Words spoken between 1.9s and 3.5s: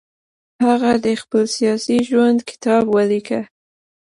ژوند کتاب ولیکه.